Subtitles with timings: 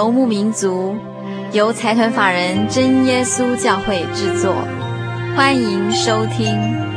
[0.00, 0.96] 游牧民族，
[1.52, 4.54] 由财团法人真耶稣教会制作，
[5.36, 6.89] 欢迎收听。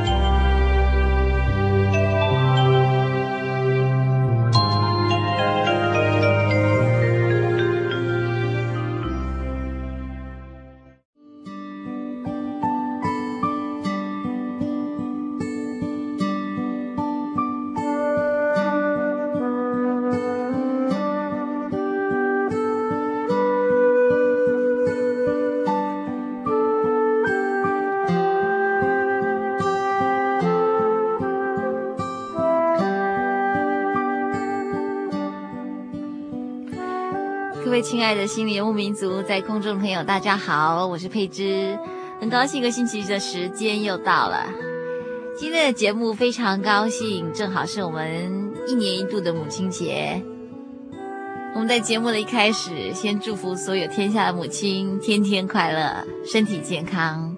[37.84, 41.78] 亲爱的心灵游牧民族，在空中朋友，大家好，我是佩芝，
[42.22, 44.46] 很高兴一个星期的时间又到了。
[45.38, 50.24] 今天的节目非常高兴，正好是我们一年一度的母亲节。
[51.54, 57.33] 我们在节目的一开始，先祝福所有天下的母亲天天快乐，身体健康。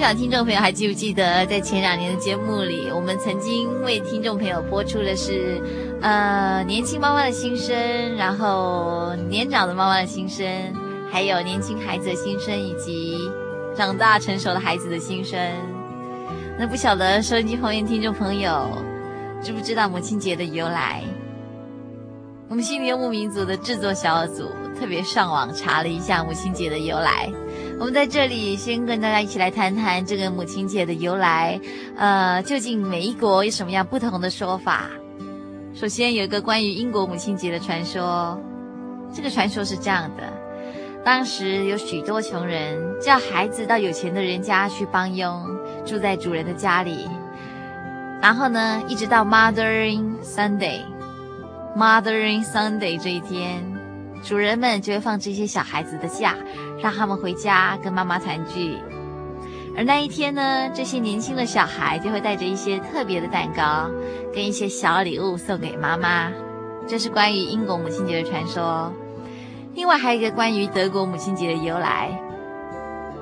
[0.00, 5.60] 不知道听众朋友还记不记得，在前两年的节目里，我们曾经为听众朋友播出的是，
[6.00, 10.46] 呃，年轻妈妈的心声，然后年长的妈妈的心声，
[11.12, 13.18] 还有年轻孩子的心声，以及
[13.76, 15.38] 长大成熟的孩子的心声。
[16.58, 18.70] 那不晓得收音机旁边听众朋友
[19.42, 21.02] 知不知道母亲节的由来？
[22.48, 24.50] 我们心灵游牧民族的制作小组
[24.80, 27.30] 特别上网查了一下母亲节的由来。
[27.80, 31.58] 我们在这里先跟大家一起来谈谈这个母亲节的由来，
[31.96, 34.90] 呃，究竟每一国有什么样不同的说法？
[35.72, 38.38] 首先有一个关于英国母亲节的传说，
[39.14, 40.30] 这个传说是这样的：
[41.02, 45.42] 当时有许多穷人叫孩子到有钱的人家去帮佣，
[45.86, 47.08] 住在主人的家里，
[48.20, 53.64] 然后呢，一直到 Mothering Sunday，Mothering Sunday 这一天，
[54.22, 56.34] 主人们就会放这些小孩子的假。
[56.82, 58.78] 让他们回家跟妈妈团聚，
[59.76, 63.90] 而那一天呢，这些年轻的小孩就会带着一些特别的蛋糕，
[64.34, 66.32] 跟一些小礼物送给妈妈。
[66.88, 68.90] 这是关于英国母亲节的传说。
[69.74, 72.18] 另外还有一个关于德国母亲节的由来，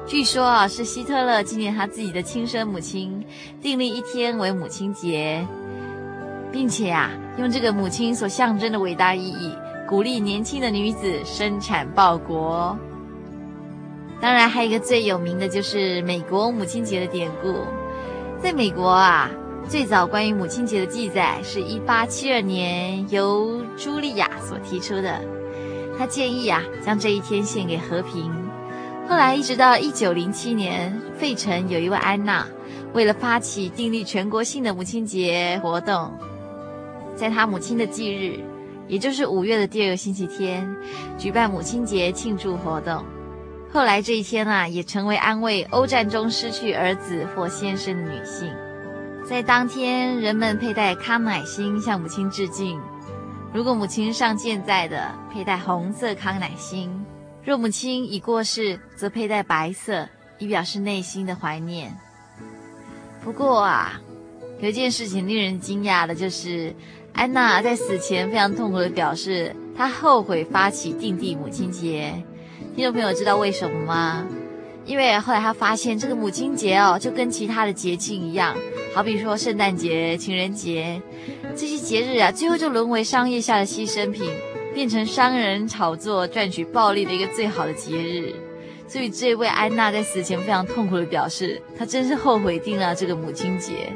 [0.06, 3.20] 据说啊，是希特勒纪念他自己的亲生母亲，
[3.60, 5.44] 订立一天为母亲节，
[6.52, 9.52] 并且啊，用这个母亲所象征的伟大意义，
[9.88, 12.76] 鼓励年轻的女子生产报国。
[14.20, 17.54] 当然，还有一个最有名的就是美国母亲节的典故。
[18.38, 19.30] 在美国啊，
[19.66, 25.22] 最早关于母亲节的记载是一八七二年由茱莉亚所提出的。
[25.96, 28.30] 她建议啊，将这一天献给和平。
[29.08, 32.46] 后来一直到一九零七年，费城有一位安娜，
[32.92, 36.12] 为了发起订立全国性的母亲节活动，
[37.16, 38.38] 在她母亲的忌日，
[38.88, 40.68] 也就是五月的第二个星期天，
[41.18, 43.04] 举办母亲节庆祝活动。
[43.70, 48.50] 后来这一天啊，也成为安慰欧战中失去儿子或先生的女性。
[49.26, 52.80] 在当天，人们佩戴康乃馨向母亲致敬。
[53.52, 56.88] 如果母亲尚健在的，佩戴红色康乃馨；
[57.44, 60.08] 若母亲已过世，则佩戴白色，
[60.38, 61.94] 以表示内心的怀念。
[63.22, 64.00] 不过啊，
[64.60, 66.74] 有一件事情令人惊讶的就是，
[67.18, 72.14] 安娜在死前非常痛苦地表示，她后悔发起定地母亲节。
[72.76, 74.24] 听众朋友知道为什么吗？
[74.86, 78.54] 因为后来她发现这个母亲节哦，就跟其他的节庆一样，
[78.94, 81.02] 好比说圣诞节、情人节
[81.56, 84.30] 这些节日啊，最后就沦为商业下的牺牲品，
[84.72, 88.32] 变成商人炒作赚取暴利的一个最好的节日。
[88.86, 93.92] 所以这位安娜在死前非常痛苦地表示，她真是后悔定了这个母亲节。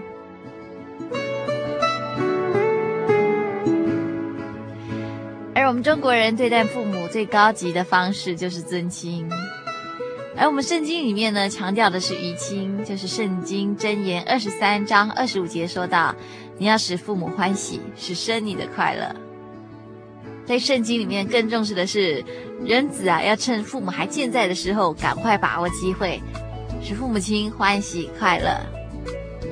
[5.62, 9.30] 而我们中国人对待父母最高级的方式就是尊亲，
[10.36, 16.12] 而我们圣经里面呢，强调的是于亲，就是圣经箴言二十三章二十五节说到
[16.58, 19.14] ：“你要使父母欢喜，是生你的快乐。”
[20.44, 22.24] 在圣经里面更重视的是
[22.64, 26.20] 人子啊，要趁父母还健在的时候，赶快把握机会，
[26.82, 28.48] 使父母亲欢喜快乐。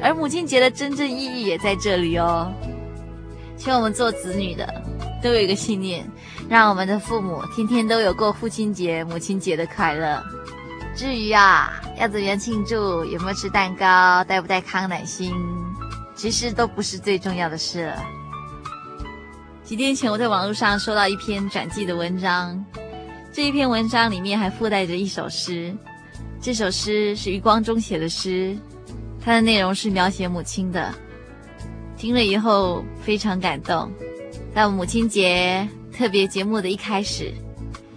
[0.03, 2.53] 而母亲节的真正意义也在这里哦。
[3.57, 4.80] 希望我们做子女的
[5.23, 6.09] 都有一个信念，
[6.49, 10.23] 让我们的父母天天都有过父亲节、母亲节的快乐。
[10.95, 15.33] 至于啊，要怎样庆祝，有没有吃蛋糕，带不带康乃馨，
[16.15, 18.03] 其实都不是最重要的事了。
[19.63, 22.65] 几天前，我在网络上收到一篇转寄的文章，
[23.33, 25.73] 这一篇文章里面还附带着一首诗。
[26.41, 28.57] 这首诗是余光中写的诗，
[29.25, 30.93] 它的内容是描写母亲的。
[31.97, 33.93] 听了以后非常感动。
[34.55, 37.33] 在母亲节特别节目的一开始，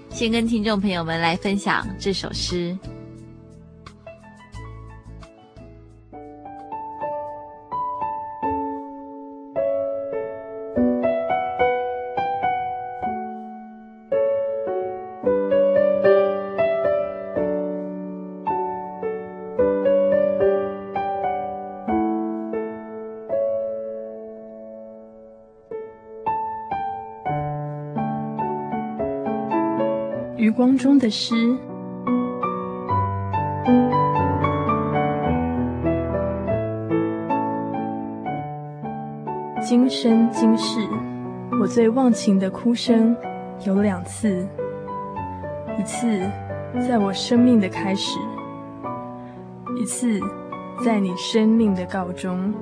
[0.09, 2.77] 先跟听众朋友们来分享这首诗。
[30.77, 31.35] 中的诗，
[39.61, 40.79] 今生今世，
[41.61, 43.15] 我最忘情的哭声
[43.65, 44.47] 有两次，
[45.79, 46.19] 一次
[46.87, 48.19] 在我生命的开始，
[49.79, 50.19] 一次
[50.83, 52.53] 在你生命的告终。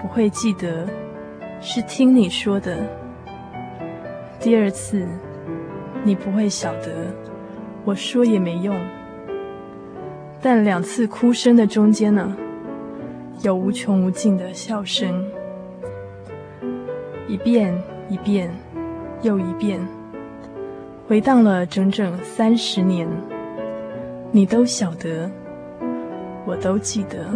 [0.00, 0.86] 不会记得，
[1.60, 2.78] 是听你说的。
[4.40, 5.06] 第二次，
[6.04, 7.06] 你不会晓得，
[7.84, 8.76] 我说也没用。
[10.40, 12.36] 但两次哭声的中间呢，
[13.42, 15.24] 有无穷无尽的笑声，
[17.26, 17.76] 一遍
[18.08, 18.48] 一遍
[19.22, 19.80] 又一遍，
[21.08, 23.08] 回荡了整整三十年。
[24.30, 25.28] 你都晓得，
[26.46, 27.26] 我都记得。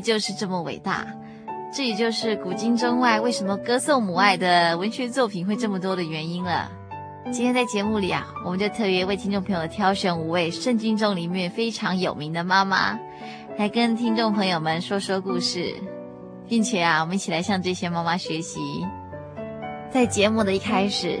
[0.00, 1.06] 就是这么伟大，
[1.74, 6.70] 这也就是古今中外为什么歌颂母爱的文学作品会这么多的原因了。
[7.30, 12.98] 今天在节目里啊，我们就特别为听众朋友挑选五位圣经中里面非常有名的妈妈，
[13.58, 15.74] 来跟听众朋友们说说故事，
[16.48, 18.60] 并且啊，我们一起来向这些妈妈学习。
[19.90, 21.20] 在节目的一开始，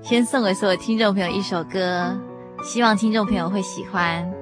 [0.00, 2.16] 先送给所有听众朋友一首歌，
[2.62, 4.32] 希望听众朋友会喜欢，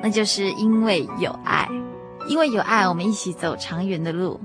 [0.00, 1.68] 那就是因为有爱。
[2.28, 4.38] 因为有爱，我们一起走长远的路；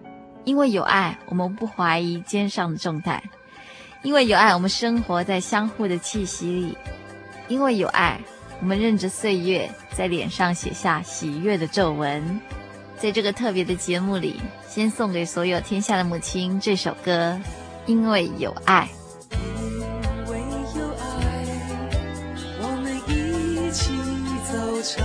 [0.45, 3.19] 因为有爱，我们不怀疑肩上的重担；
[4.01, 6.73] 因为有爱，我们生活在相互的气息里；
[7.49, 8.19] 因为有爱，
[8.61, 12.39] 我们任着岁月在脸上写下喜悦的皱纹。
[12.97, 17.37] 在这个特别的节目里，先送给所有天下的母亲这首歌：
[17.85, 18.87] 因为有爱。
[19.29, 19.39] 因
[20.31, 20.39] 为
[20.77, 21.05] 有爱，
[22.61, 23.91] 我们一起
[24.49, 25.03] 走长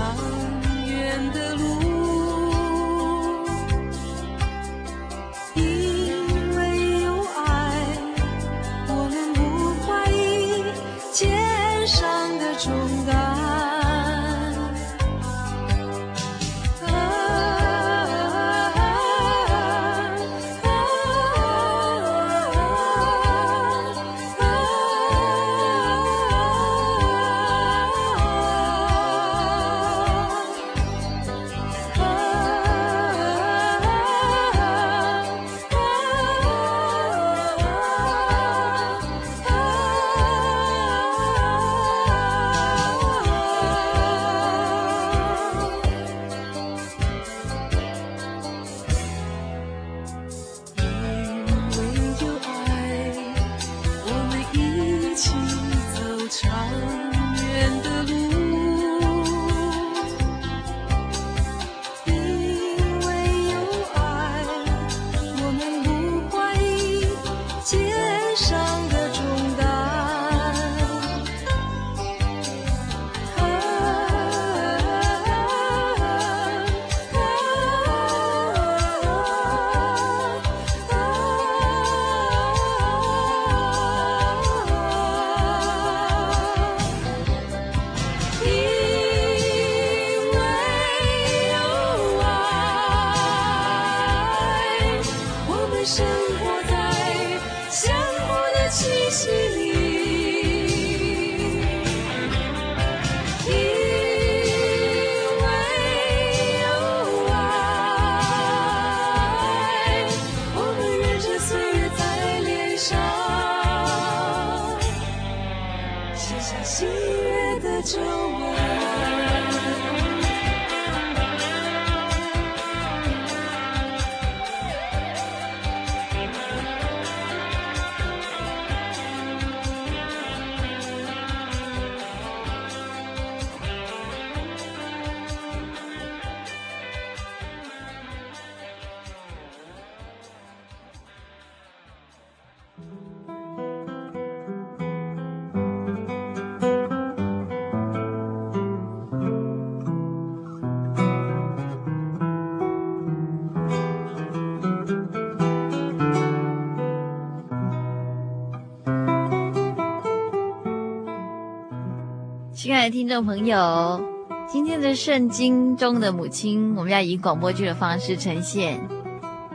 [162.98, 164.02] 听众朋友，
[164.48, 168.84] 今天的圣经中的母亲，我们要以广播剧的方式呈现。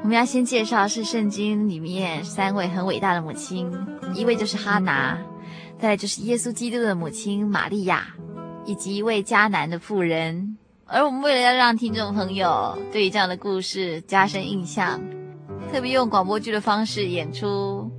[0.01, 3.69] 我们要先介绍是圣经里面三位很伟大的母亲，
[4.15, 5.21] 一位就是哈拿，
[5.77, 8.15] 再来就是耶稣基督的母亲玛利亚，
[8.63, 10.57] 以及一位迦南的妇人。
[10.85, 15.01] 而我们为了要让听众朋友对于这样的故事加深印象，
[15.69, 17.91] 特别用广播剧的方式演出。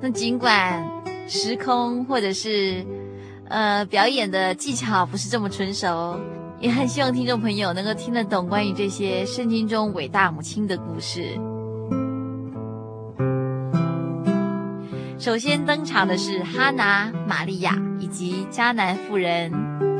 [0.00, 0.82] 那尽管
[1.28, 2.82] 时空或者是
[3.48, 6.18] 呃，表演的技巧不是这么纯熟，
[6.60, 11.38] 也很希望听众朋友能够听得懂关于这些圣经中伟大母亲的故事。
[15.18, 19.93] 首先登场的是哈拿、玛利亚以及迦南妇人。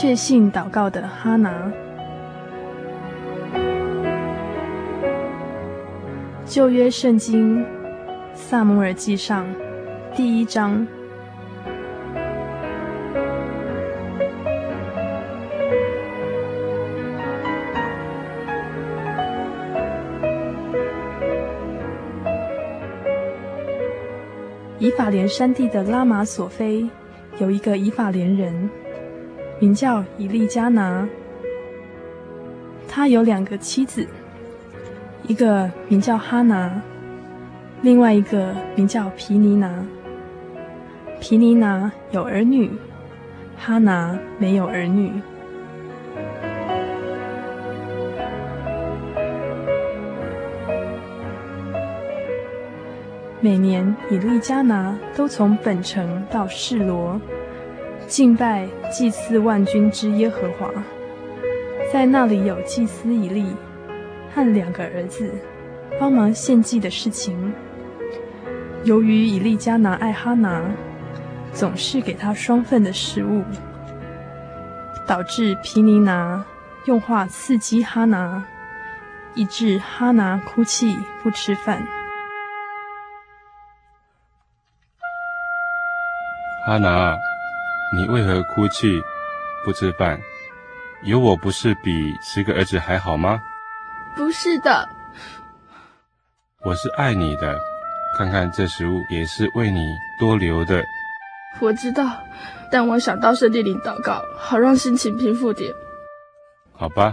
[0.00, 1.70] 确信祷告的哈拿，
[6.46, 7.62] 旧约圣经
[8.32, 9.44] 撒母耳记上
[10.16, 10.86] 第一章。
[24.78, 26.88] 以法莲山地的拉玛索菲
[27.38, 28.70] 有一个以法莲人。
[29.60, 31.06] 名叫以利加拿，
[32.88, 34.06] 他有两个妻子，
[35.24, 36.80] 一个名叫哈拿，
[37.82, 39.84] 另外一个名叫皮尼拿。
[41.20, 42.72] 皮尼拿有儿女，
[43.58, 45.12] 哈拿没有儿女。
[53.42, 57.20] 每年以利加拿都从本城到示罗。
[58.10, 60.68] 敬拜祭司万军之耶和华，
[61.92, 63.54] 在那里有祭司以利
[64.34, 65.32] 和两个儿子
[65.98, 67.54] 帮忙献祭的事情。
[68.82, 70.60] 由于以利加拿爱哈拿，
[71.52, 73.44] 总是给他双份的食物，
[75.06, 76.44] 导致皮尼拿
[76.86, 78.44] 用话刺激哈拿，
[79.36, 81.86] 以致哈拿哭泣不吃饭。
[86.66, 87.16] 哈拿。
[87.92, 89.02] 你为何哭泣
[89.64, 90.20] 不吃饭
[91.02, 93.40] 有我不是比十个儿子还好吗？
[94.16, 94.88] 不是的。
[96.62, 97.58] 我是爱你的
[98.16, 99.80] 看看这食物也是为你
[100.18, 100.84] 多留的。
[101.60, 102.22] 我知道
[102.70, 105.74] 但我想到圣地里祷告好让心情平复点。
[106.72, 107.12] 好吧。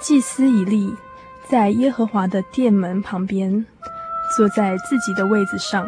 [0.00, 0.94] 祭司以立
[1.54, 3.64] 在耶和华的殿门旁边，
[4.36, 5.86] 坐在自己的位子上，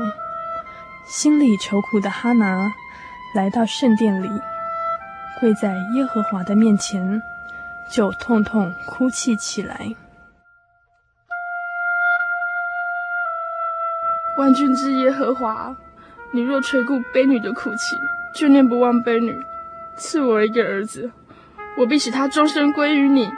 [1.05, 2.73] 心里愁苦的哈拿
[3.35, 4.29] 来到圣殿里，
[5.41, 7.21] 跪在耶和华的面前，
[7.91, 9.93] 就痛痛哭泣起来。
[14.39, 15.77] 万军之耶和华，
[16.31, 17.99] 你若垂顾婢女的苦情，
[18.33, 19.45] 就念不忘婢女，
[19.97, 21.11] 赐我一个儿子，
[21.77, 23.29] 我必使他终身归于你。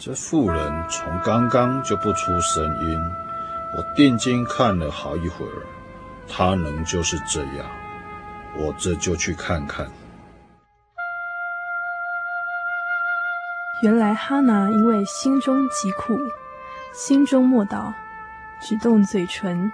[0.00, 3.00] 这妇人从刚刚就不出声音，
[3.76, 5.66] 我定睛看了好一会儿，
[6.28, 7.66] 她能就是这样，
[8.56, 9.90] 我这就去看看。
[13.82, 16.16] 原来哈拿因为心中疾苦，
[16.94, 17.92] 心中默祷，
[18.60, 19.72] 只动嘴唇，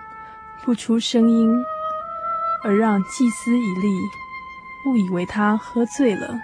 [0.64, 1.54] 不出声音，
[2.62, 3.88] 而让祭司以利
[4.87, 6.40] 误以为他喝醉了。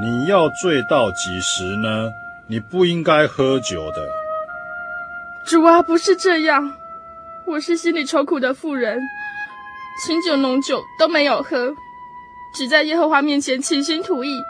[0.00, 2.10] 你要醉到几时呢？
[2.46, 3.96] 你不应该喝酒的。
[5.44, 6.74] 主啊，不是这样，
[7.44, 8.98] 我是心里愁苦的妇人，
[10.02, 11.74] 清酒浓酒都没有喝。
[12.54, 14.40] 只在耶和华面前倾心吐意，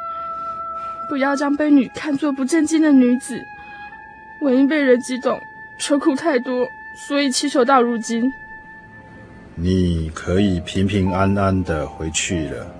[1.09, 3.43] 不要将婢女看作不正经的女子。
[4.41, 5.39] 我因被人激动，
[5.79, 6.67] 愁苦太多，
[7.09, 8.33] 所以祈求到如今。
[9.57, 12.75] 你可以平平安安的回去了。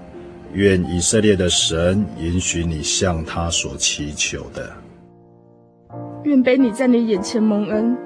[0.53, 4.69] 愿以色列的神允许你向他所祈求的。
[6.25, 7.97] 愿婢女在你眼前蒙恩。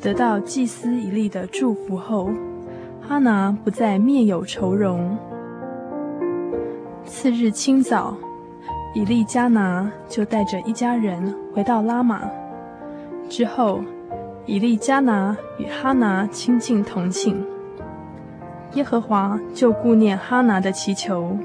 [0.00, 2.30] 得到祭司以利的祝福后，
[3.00, 5.18] 哈拿不再面有愁容。
[7.04, 8.16] 次日清早，
[8.94, 12.22] 以利加拿就带着一家人回到拉玛。
[13.28, 13.80] 之后，
[14.46, 17.34] 以利加拿与哈拿亲近同寝，
[18.74, 21.36] 耶和华就顾念哈拿的祈求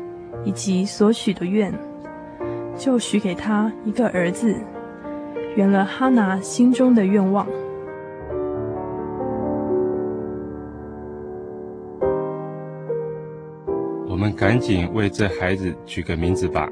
[0.43, 1.73] 以及所许的愿，
[2.77, 4.55] 就许给他一个儿子，
[5.55, 7.47] 圆了哈拿心中的愿望。
[14.07, 16.69] 我们赶紧为这孩子取个名字吧，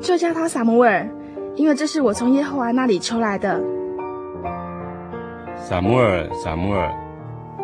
[0.00, 1.08] 就叫他撒母耳，
[1.54, 3.62] 因为这是我从耶和华那里求来的。
[5.56, 6.94] 撒母耳，撒母耳，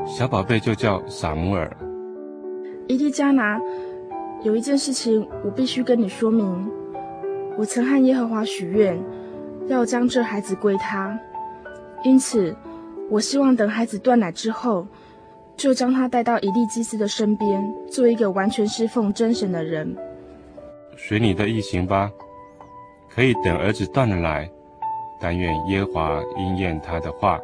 [0.07, 1.71] 小宝贝就叫撒母耳。
[2.89, 3.61] 伊利加拿，
[4.43, 6.71] 有一件事情我必须跟你说明。
[7.57, 8.99] 我曾和耶和华许愿，
[9.69, 11.17] 要将这孩子归他，
[12.03, 12.57] 因此
[13.11, 14.87] 我希望等孩子断奶之后。
[15.55, 19.95] 就将他带到以利基斯的身边，做一个完全侍奉真神的人。
[20.97, 22.11] 随你的意行吧，
[23.15, 24.51] 可以等儿子断了奶，
[25.21, 27.39] 但愿耶和华应验他的话。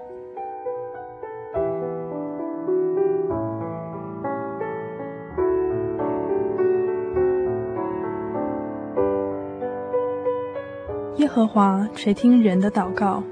[11.38, 13.22] 和华垂听人的祷告，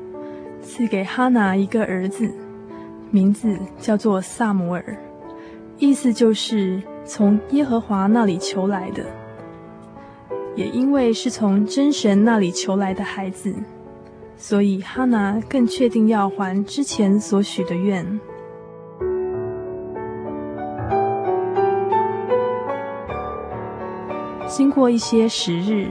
[0.63, 2.33] 赐给哈拿一个儿子。
[3.11, 4.97] 名字叫做撒母耳，
[5.79, 9.05] 意思就是从耶和华那里求来的。
[10.55, 13.53] 也因为是从真神那里求来的孩子，
[14.37, 18.21] 所以哈拿更确定要还之前所许的愿。
[24.47, 25.89] 经过一些时日，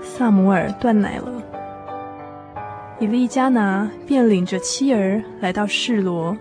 [0.00, 1.39] 撒母耳断奶了。
[3.00, 6.36] 以利加拿便领着妻儿来到示罗，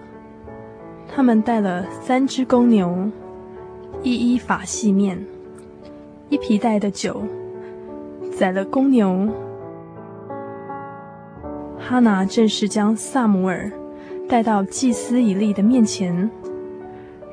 [1.08, 3.10] 他们带了三只公牛，
[4.04, 5.26] 一伊法细面，
[6.28, 7.24] 一皮袋的酒，
[8.38, 9.30] 宰了公牛。
[11.80, 13.72] 哈拿正式将撒母耳
[14.28, 16.30] 带到祭司以利的面前，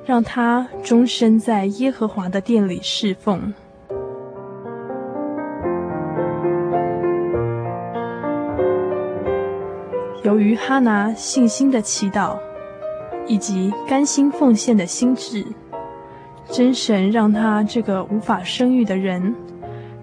[0.04, 3.52] 让他终身在耶和华的殿里侍奉。
[10.36, 12.36] 由于哈拿信心的祈祷，
[13.26, 15.42] 以及甘心奉献的心志，
[16.50, 19.34] 真神让他这个无法生育的人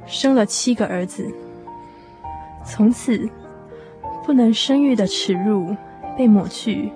[0.07, 1.31] 生了七个儿子。
[2.65, 3.29] 从此，
[4.25, 5.75] 不能生育的耻辱
[6.17, 6.91] 被抹去，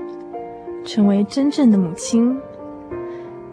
[0.83, 2.35] 成为真正的母亲。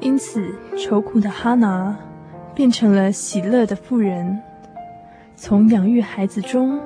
[0.01, 1.95] 因此，愁苦的哈拿
[2.55, 4.41] 变成了喜乐的妇人，
[5.37, 6.81] 从养育孩子中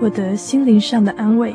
[0.00, 1.54] 获得心灵上的安慰。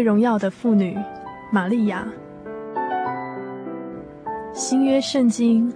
[0.00, 0.96] 最荣耀的妇女，
[1.52, 2.08] 玛利亚。
[4.54, 5.70] 新约圣经，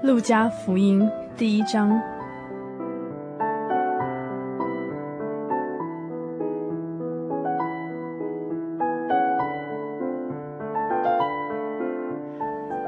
[0.00, 2.00] 路加福音第一章。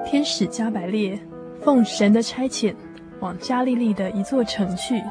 [0.05, 1.19] 天使加百列
[1.63, 2.73] 奉神的差遣，
[3.19, 5.03] 往加利利的一座城去，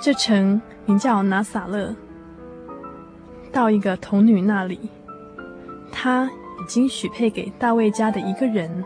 [0.00, 1.94] 这城名叫拿撒勒。
[3.52, 4.80] 到一个童女那里，
[5.92, 8.84] 她已经许配给大卫家的一个人，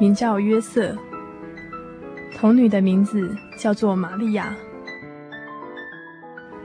[0.00, 0.96] 名叫约瑟。
[2.36, 4.54] 童女的名字叫做玛利亚。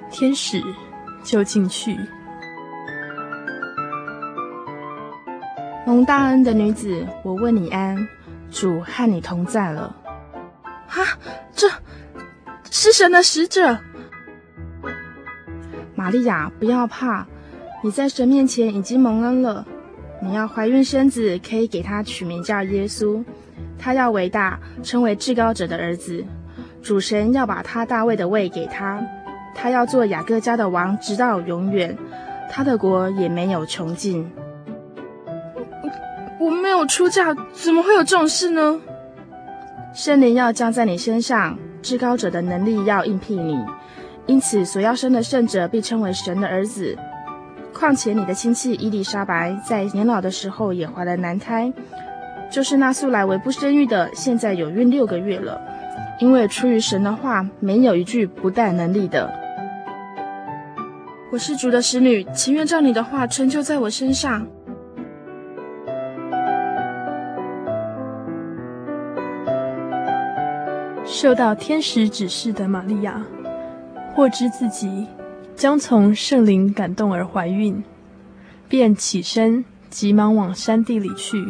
[0.09, 0.61] 天使
[1.23, 1.97] 就进去，
[5.85, 8.07] 蒙大恩的女子，我问你安，
[8.49, 9.95] 主和你同在了。
[10.87, 11.17] 哈，
[11.53, 11.69] 这
[12.69, 13.77] 是神的使者。
[16.11, 17.25] 玛利亚，不要怕，
[17.81, 19.65] 你在神面前已经蒙恩了。
[20.21, 23.23] 你要怀孕生子，可以给他取名叫耶稣。
[23.79, 26.25] 他要伟大，称为至高者的儿子。
[26.81, 29.01] 主神要把他大卫的位给他，
[29.55, 31.97] 他要做雅各家的王，直到永远。
[32.49, 34.29] 他的国也没有穷尽。
[36.41, 38.81] 我，没有出嫁，怎么会有这种事呢？
[39.93, 43.57] 圣灵要降在你身上，至高者的能力要应聘你。
[44.27, 46.97] 因此，所要生的圣者被称为神的儿子。
[47.73, 51.71] 况且，你的亲戚伊丽莎白在年老的时候也怀了男胎，
[52.51, 55.59] 就是那素来为不生育的，现在有孕六个月了。
[56.19, 59.31] 因为出于神的话，没有一句不带能力的。
[61.31, 64.45] 我是主的使女，情愿照你的话成就在我身上。
[71.03, 73.25] 受到天使指示的玛利亚，
[74.13, 75.07] 获知自己
[75.55, 77.83] 将从圣灵感动而怀孕，
[78.67, 81.43] 便起身，急忙往山地里去，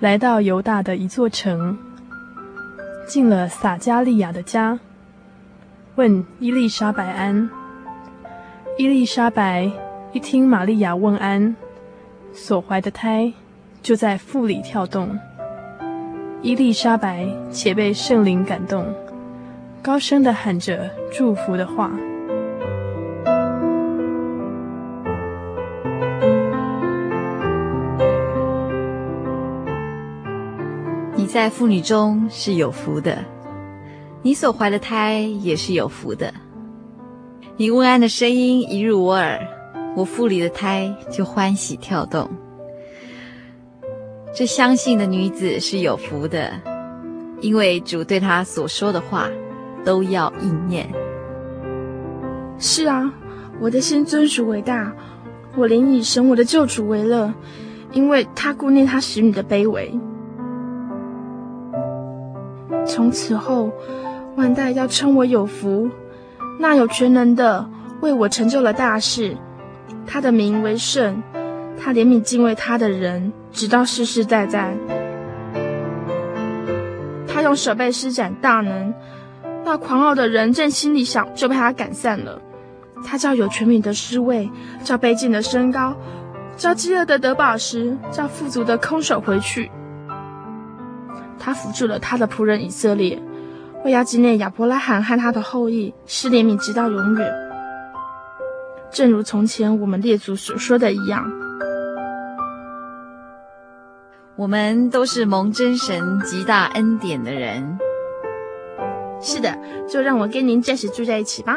[0.00, 1.76] 来到犹大的一座城，
[3.06, 4.78] 进了撒迦利亚的家，
[5.94, 7.48] 问伊丽莎白安。
[8.78, 9.70] 伊丽莎白
[10.12, 11.54] 一听玛利亚问安，
[12.32, 13.32] 所怀的胎
[13.82, 15.18] 就在腹里跳动。
[16.42, 18.92] 伊丽莎白且被圣灵感动，
[19.82, 21.90] 高声的喊着祝福的话。
[31.16, 33.24] 你在妇女中是有福的，
[34.22, 36.32] 你所怀的胎也是有福的。
[37.56, 39.40] 你问安的声音一入我耳，
[39.96, 42.30] 我腹里的胎就欢喜跳动。
[44.32, 46.52] 这相信的女子是有福的，
[47.40, 49.28] 因为主对她所说的话
[49.84, 50.88] 都要应验。
[52.58, 53.12] 是啊，
[53.60, 54.92] 我的心尊属为大，
[55.56, 57.32] 我灵以神我的救主为乐，
[57.92, 59.92] 因为他顾念他使女的卑微。
[62.86, 63.70] 从此后，
[64.36, 65.88] 万代要称我有福。
[66.58, 67.68] 那有全能的
[68.00, 69.36] 为我成就了大事，
[70.06, 71.22] 他的名为圣，
[71.78, 74.76] 他怜悯敬畏他的人，直到世世代代。
[77.26, 78.94] 他用手背施展大能，
[79.64, 82.40] 那狂傲的人正心里想，就被他赶散了。
[83.04, 84.50] 他叫有权柄的失位，
[84.84, 85.94] 叫卑贱的升高，
[86.56, 89.70] 叫饥饿的得饱食，叫富足的空手回去。
[91.38, 93.20] 他扶住了他的仆人以色列。
[93.84, 97.32] 为要纪念亚伯拉罕和他的后裔，施怜悯直到永远，
[98.92, 101.28] 正如从前我们列祖所说的一样。
[104.36, 107.76] 我们都是蒙真神极大恩典的人。
[109.22, 109.56] 是的，
[109.88, 111.56] 就让我跟您暂时住在一起吧。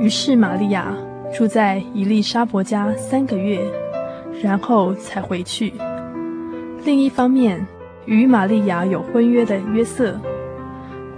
[0.00, 0.92] 于是玛利亚
[1.32, 3.60] 住在伊利沙伯家三个月，
[4.42, 5.72] 然后才回去。
[6.84, 7.64] 另一方面，
[8.04, 10.18] 与玛利亚有婚约的约瑟，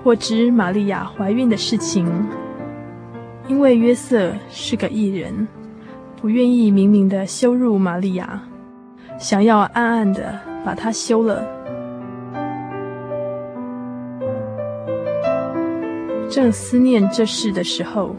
[0.04, 2.06] 获知玛利亚怀孕的事情，
[3.48, 5.48] 因为约瑟是个艺人，
[6.20, 8.42] 不愿意明明的羞辱玛利亚，
[9.18, 11.61] 想要暗暗的把她休了。
[16.32, 18.16] 正思念这事的时候，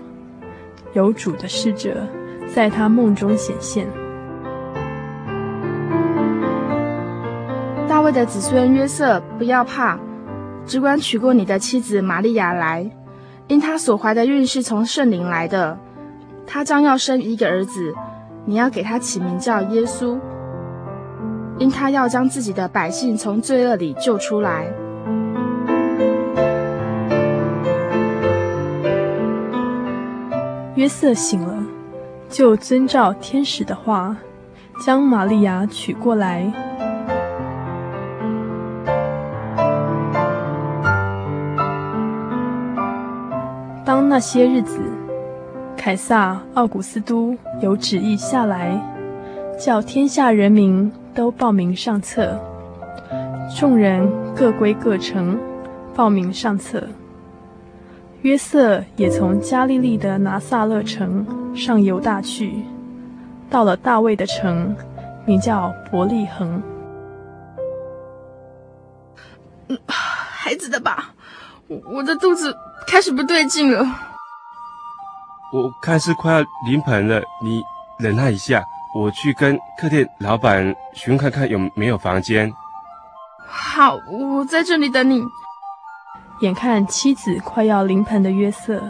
[0.94, 2.08] 有主的使者
[2.54, 3.88] 在他梦中显现。
[7.88, 10.00] 大卫的子孙约瑟，不要怕，
[10.64, 12.88] 只管娶过你的妻子玛利亚来，
[13.48, 15.80] 因她所怀的孕是从圣灵来的。
[16.46, 17.96] 她将要生一个儿子，
[18.46, 20.20] 你要给他起名叫耶稣，
[21.58, 24.72] 因他要将自己的百姓从罪恶里救出来。
[30.84, 31.64] 约瑟醒了，
[32.28, 34.18] 就遵照天使的话，
[34.82, 36.52] 将玛利亚娶过来。
[43.86, 44.82] 当那些日子，
[45.78, 48.78] 凯撒奥古斯都有旨意下来，
[49.58, 52.38] 叫天下人民都报名上册。
[53.58, 55.40] 众人各归各城，
[55.96, 56.86] 报名上册。
[58.24, 62.64] 约瑟也从加利利的拿撒勒城上犹大去，
[63.50, 64.74] 到了大卫的城，
[65.26, 66.64] 名叫伯利恒。
[69.68, 71.14] 嗯，孩子的吧，
[71.68, 72.56] 我我的肚子。
[72.86, 73.80] 开始不对劲了，
[75.52, 77.62] 我看是快要临盆了，你
[77.98, 82.54] 忍耐一下，我去跟客店老板询问看看有没有房间。
[83.48, 85.24] 好，我在这里等你。
[86.44, 88.84] 眼看妻子快要临盆的约瑟，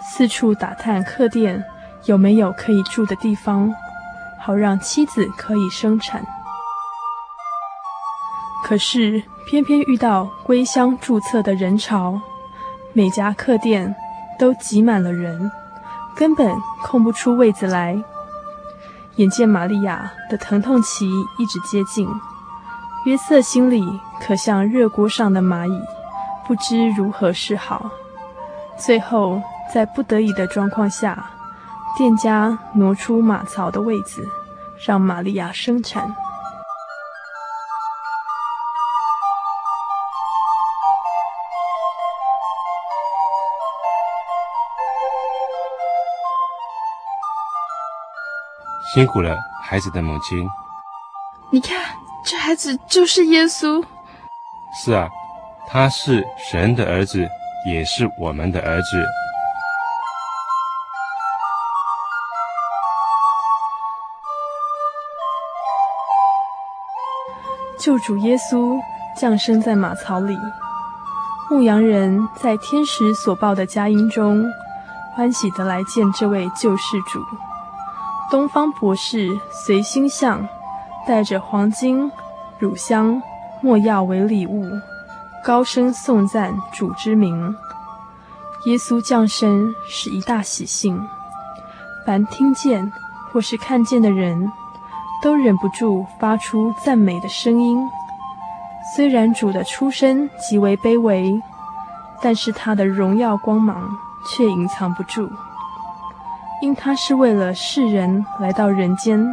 [0.00, 1.62] 四处打探客店
[2.06, 3.70] 有没有可以住的地方，
[4.40, 6.26] 好让妻子可以生产。
[8.64, 12.18] 可是偏偏遇到归乡注册的人潮。
[12.94, 13.94] 每家客店
[14.38, 15.50] 都挤满了人，
[16.16, 18.02] 根本空不出位子来。
[19.16, 21.06] 眼见玛利亚的疼痛期
[21.38, 22.08] 一直接近，
[23.04, 23.84] 约瑟心里
[24.22, 25.80] 可像热锅上的蚂蚁，
[26.48, 27.90] 不知如何是好。
[28.78, 29.40] 最后
[29.72, 31.30] 在不得已的状况下
[31.98, 34.26] 店家挪出马槽的位置
[34.86, 36.16] 让玛利亚生产。
[48.94, 50.48] 辛苦了孩子的母亲。
[51.50, 53.84] 你看这孩子就是耶稣。
[54.82, 55.08] 是啊
[55.70, 57.28] 他是神的儿子，
[57.66, 59.04] 也是我们的儿子。
[67.78, 68.80] 救主耶稣
[69.14, 70.34] 降生在马槽里，
[71.50, 74.50] 牧羊人在天使所报的佳音中，
[75.14, 77.22] 欢喜地来见这位救世主。
[78.30, 80.48] 东方博士随星象，
[81.06, 82.10] 带着黄金、
[82.58, 83.22] 乳香、
[83.60, 84.64] 没药为礼物，
[85.44, 87.54] 高声颂赞主之名。
[88.66, 91.00] 耶稣降生是一大喜讯，
[92.04, 92.92] 凡听见
[93.32, 94.50] 或是看见的人，
[95.22, 97.78] 都忍不住发出赞美的声音。
[98.94, 101.40] 虽然主的出身极为卑微，
[102.20, 103.88] 但是他的荣耀光芒
[104.26, 105.30] 却隐藏不住。
[106.60, 109.24] 因他是为了世人来到人间，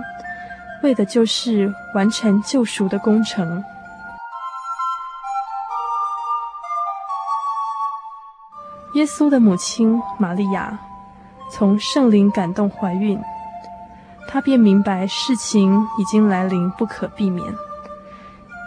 [0.83, 3.63] 为的就是完成救赎的工程。
[8.95, 10.79] 耶稣的母亲玛利亚
[11.51, 13.19] 从圣灵感动怀孕，
[14.25, 17.45] 她便明白事情已经来临，不可避免，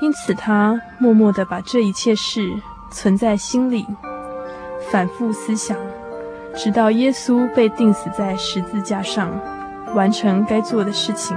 [0.02, 2.46] 因此她默默地把这一切事
[2.92, 3.86] 存在心里，
[4.90, 5.74] 反复思想。
[6.54, 9.30] 直到耶稣被钉死在十字架上，
[9.94, 11.34] 完成该做的事情。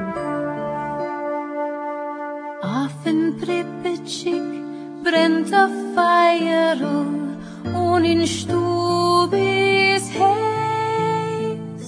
[10.19, 11.85] hees.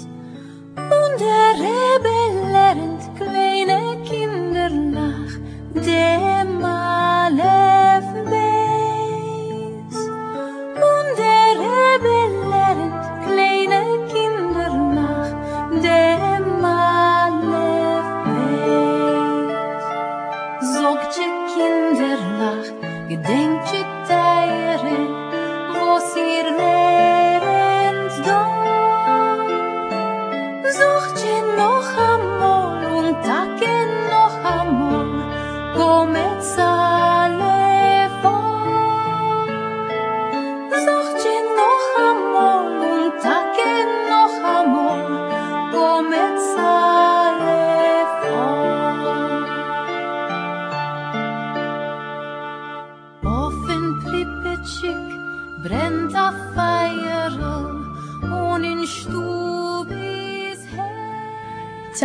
[0.76, 5.40] Onder rebellerend kleine kindernacht.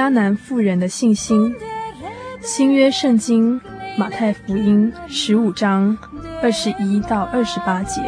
[0.09, 1.55] 迦南妇人的信心，
[2.41, 3.61] 新约圣经
[3.95, 5.95] 马太福音十五章
[6.43, 8.01] 二十一到二十八节。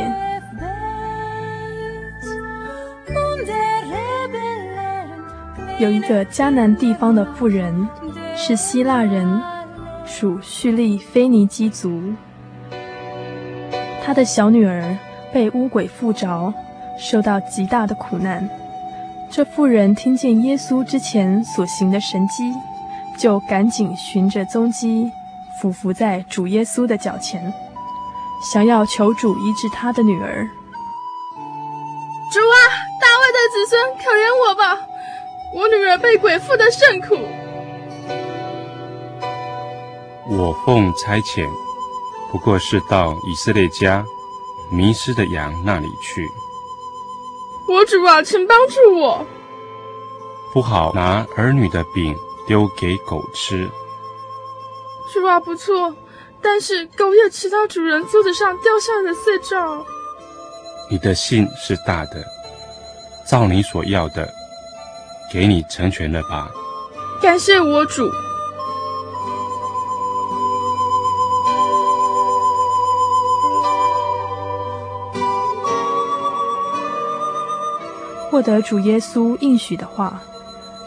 [5.79, 7.87] 有一个迦南地方的妇人，
[8.35, 9.43] 是希腊人，
[10.07, 12.15] 属叙利菲尼基族。
[14.03, 14.97] 她的小女儿
[15.35, 16.55] 被巫鬼附着，
[16.99, 18.49] 受到极大的苦难。
[19.33, 22.53] 这妇人听见耶稣之前所行的神迹，
[23.17, 25.09] 就赶紧循着踪迹，
[25.61, 27.53] 俯伏在主耶稣的脚前，
[28.53, 30.51] 想要求主医治他的女儿。
[32.33, 32.57] 主啊，
[33.01, 34.87] 大卫的子孙，可怜我吧！
[35.55, 37.17] 我女儿被鬼附的甚苦。
[40.29, 41.49] 我奉差遣，
[42.33, 44.05] 不过是到以色列家
[44.73, 46.29] 迷失的羊那里去。
[47.71, 49.25] 我主啊，请帮助我！
[50.53, 52.13] 不好拿儿女的饼
[52.45, 53.71] 丢给狗吃。
[55.15, 55.95] 主啊，不错，
[56.43, 59.57] 但是狗也吃到主人桌子上掉下来的碎渣。
[60.91, 62.25] 你的信是大的，
[63.25, 64.29] 照你所要的，
[65.33, 66.51] 给你成全了吧。
[67.23, 68.11] 感谢我主。
[78.41, 80.19] 获得主耶稣应许的话，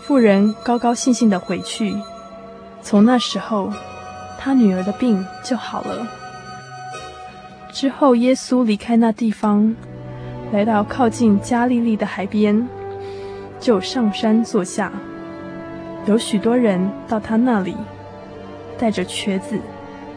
[0.02, 1.96] 妇人高高兴兴地回去。
[2.82, 3.72] 从那时候，
[4.40, 6.08] 她女儿的病就好了。
[7.72, 9.76] 之后，耶稣离开那地方，
[10.52, 12.68] 来到靠近加利利的海边，
[13.60, 14.92] 就上山坐下。
[16.08, 17.76] 有许多人到他那里，
[18.80, 19.60] 带着瘸子、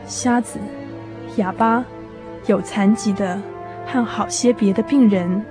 [0.06, 0.58] 瞎子、
[1.36, 1.84] 哑巴、
[2.46, 3.38] 有残疾的
[3.86, 5.44] 和好些别的病人。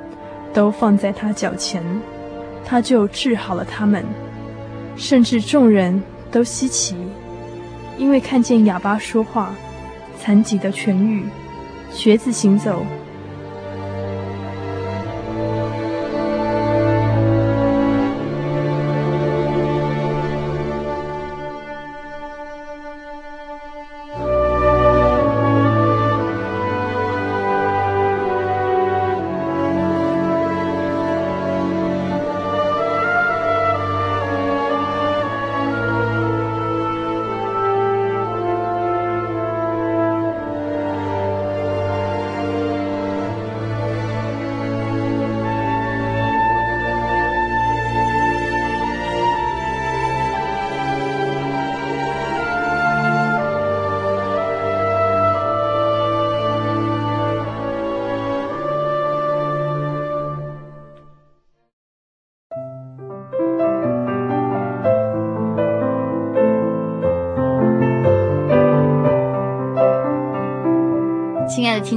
[0.56, 1.84] 都放在他脚前，
[2.64, 4.06] 他就治好了他们，
[4.96, 6.02] 甚至众人
[6.32, 6.96] 都稀奇，
[7.98, 9.54] 因为看见哑巴说话，
[10.18, 11.26] 残疾的痊愈，
[11.94, 12.86] 瘸子行走。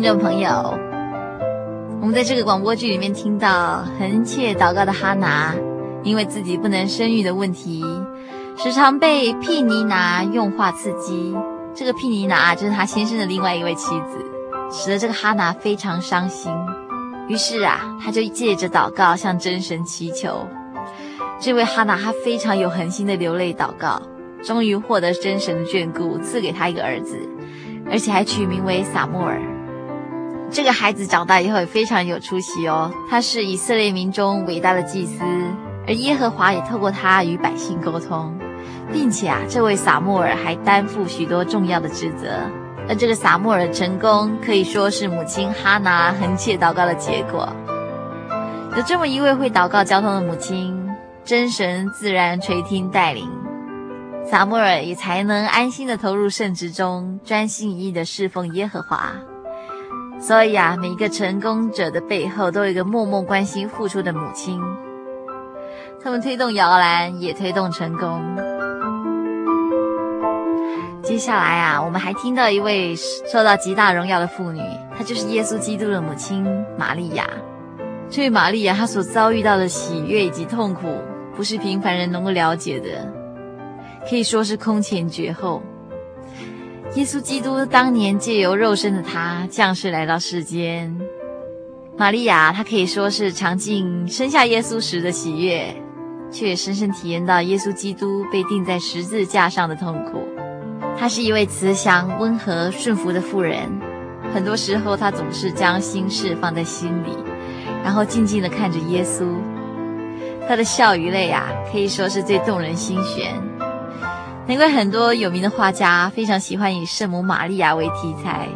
[0.01, 0.79] 听众朋友，
[2.01, 5.53] 我们在这个广播剧里面听到恒切祷告的哈拿，
[6.05, 7.85] 因为自己不能生育的问题，
[8.57, 11.35] 时常被毗尼拿用话刺激。
[11.75, 14.25] 这个毗尼拿就是他先生的另外一位妻子，
[14.71, 16.53] 使得这个哈拿非常伤心。
[17.27, 20.47] 于是啊，他就借着祷告向真神祈求。
[21.41, 24.01] 这位哈拿他非常有恒心的流泪祷告，
[24.45, 27.19] 终于获得真神的眷顾，赐给他一个儿子，
[27.91, 29.43] 而且还取名为撒母耳。
[30.51, 35.23] 这个孩子长大以后也非常有出息哦，他是以色列民中伟大的祭司，
[35.87, 38.37] 而耶和华也透过他与百姓沟通。
[38.91, 42.41] 并且啊，这位撒母耳还担负许多重要的职责。
[42.89, 47.49] 而这个撒母耳的成功，可以说是母亲哈拿恒切祷告的结果。
[48.75, 50.75] 有这么一位会祷告交通的母亲，
[51.23, 53.29] 真神自然垂听带领，
[54.25, 59.13] 撒母耳也才能安心的投入圣职中，专心一意的侍奉耶和华。
[60.21, 64.61] 所以啊，每一个成功者的背后，都有一个默默关心、付出的母亲。
[66.03, 68.23] 他们推动摇篮，也推动成功。
[71.03, 74.61] 接下来啊，我们还听到一位受到极大荣耀的妇女，
[74.97, 76.45] 她就是耶稣基督的母亲
[76.77, 77.27] 玛利亚。
[78.11, 80.99] 这位玛利亚，她所遭遇到的喜悦以及痛苦，
[81.35, 83.11] 不是平凡人能够了解的，
[84.11, 85.62] 可以说是空前绝后。
[86.99, 90.93] 耶稣基督当年借由肉身的他降世来到世间，
[91.97, 95.73] 玛利亚她可以说是尝尽生下耶稣时的喜悦，
[96.29, 100.27] 却也深深体验到耶稣基督被钉在十字架上的痛苦。
[100.99, 103.71] 她是一位慈祥、温和、顺服的妇人。
[104.35, 107.17] 很多时候，她总是将心事放在心里，
[107.85, 109.25] 然后静静地看着耶稣。
[110.49, 113.41] 她的笑与泪啊，可以说是最动人心弦。
[114.49, 118.49] 难怪很多有名的画家非常喜欢以圣母玛利亚为题材。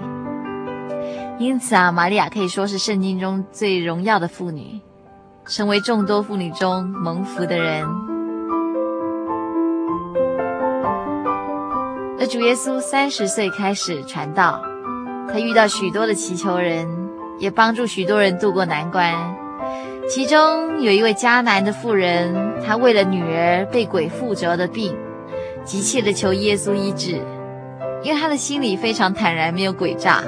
[1.38, 4.80] 因此啊，玛利亚可以说是圣经中最荣耀的妇女，
[5.44, 7.86] 成为众多妇女中蒙福的人。
[12.18, 14.62] 而主耶稣三十岁开始传道，
[15.30, 16.88] 他遇到许多的祈求人，
[17.38, 19.14] 也帮助许多人渡过难关。
[20.08, 22.34] 其中有一位迦南的妇人，
[22.64, 24.96] 她为了女儿被鬼附着的病，
[25.64, 27.20] 急切地求耶稣医治，
[28.02, 30.22] 因为他的心里非常坦然，没有诡诈。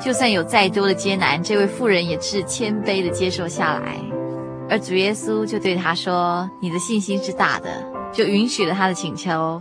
[0.00, 3.96] 就算有再多的艰难，这位妇人也是谦卑地接受下来。
[4.68, 7.68] 而主耶稣就对她说：“你的信心是大的，
[8.12, 9.60] 就允许了她的请求。”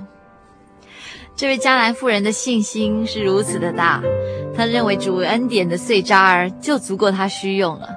[1.35, 4.01] 这位迦南妇人的信心是如此的大，
[4.55, 7.89] 她认为主恩典的碎渣儿就足够她需用了，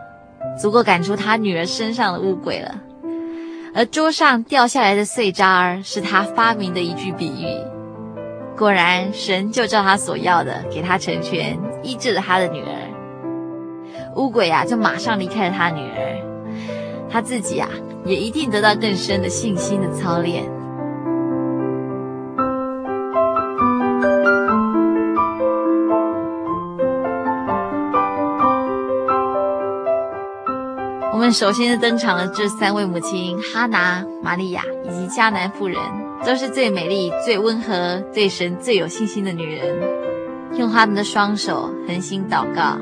[0.61, 2.74] 足够赶出她女儿身上的污鬼了。
[3.74, 7.48] 而桌上掉下来的碎渣儿是他发明的一句比喻。
[8.56, 14.14] 果然，神就照他所要的给他成全，医治了他的女儿。
[14.14, 17.68] 乌鬼啊，就马上离开了他女儿，他自己啊，
[18.04, 20.44] 也一定得到更深的信心的操练。
[31.24, 35.78] 们首先登场的这三位母亲哈拿、玛利亚以及迦南妇人，
[36.22, 39.74] 都是最美丽、最温和、对神最有信心的女人，
[40.58, 42.76] 用他们的双手恒心祷告。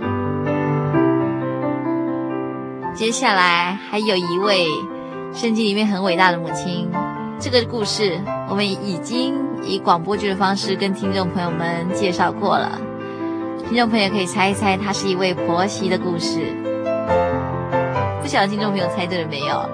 [2.93, 4.66] 接下来还有一位
[5.32, 6.90] 圣经里面很伟大的母亲，
[7.38, 12.76] 这个故事我们已经以广播剧的方式跟听众朋友们介绍过了，
[13.68, 16.72] 听众朋友可以猜一猜，她是一位婆媳的故事。
[18.33, 19.68] 不晓得听众朋友猜对了没有？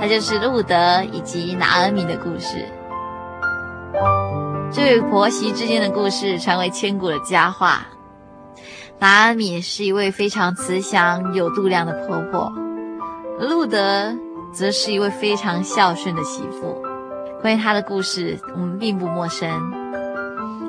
[0.00, 2.64] 那就是路德以及拿尔米的故事。
[4.70, 7.84] 这位婆媳之间的故事传为千古的佳话。
[9.00, 12.52] 拿尔米是一位非常慈祥有度量的婆婆，
[13.40, 14.14] 路德
[14.52, 16.80] 则是一位非常孝顺的媳妇。
[17.42, 19.50] 关于她的故事，我们并不陌生。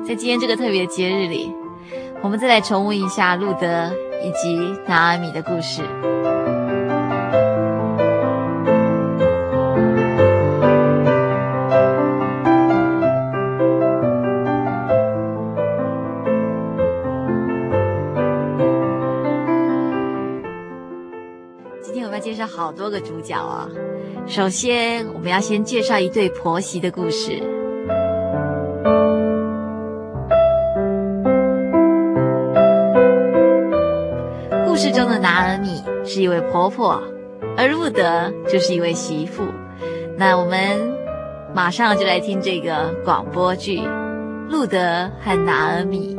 [0.04, 1.54] 在今天这个特别的节日里，
[2.22, 3.92] 我们再来重温一下路德
[4.24, 5.82] 以及拿尔米的故事。
[22.66, 23.68] 好多个主角啊！
[24.26, 27.40] 首先，我们要先介绍一对婆媳的故事。
[34.66, 37.00] 故事中的拿尔米是一位婆婆，
[37.56, 39.44] 而路德就是一位媳妇。
[40.18, 40.76] 那我们
[41.54, 43.78] 马上就来听这个广播剧
[44.50, 46.16] 《路德和拿尔米》。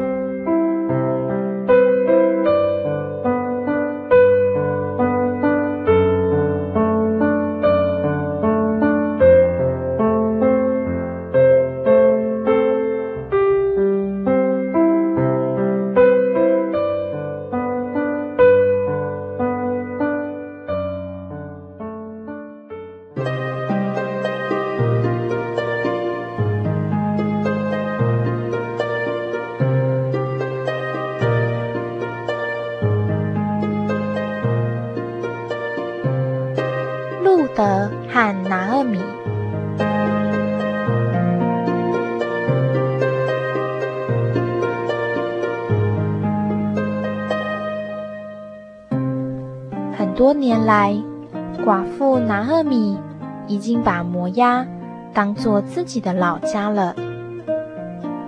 [53.48, 54.66] 已经把摩押
[55.14, 56.96] 当做自己的老家了。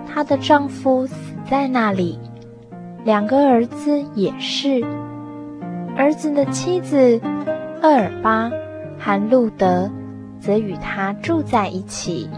[0.06, 1.14] 她的丈夫死
[1.48, 2.18] 在那里，
[3.04, 4.84] 两个儿子也是。
[5.96, 7.20] 儿子的妻子
[7.82, 8.50] 厄尔巴
[8.98, 9.90] 和路德
[10.38, 12.28] 则与他住在一起。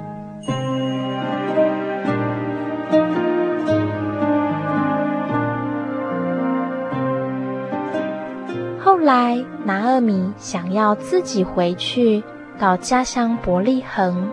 [8.81, 12.23] 后来，拿俄米想要自己回去
[12.63, 14.31] 到家乡伯利恒，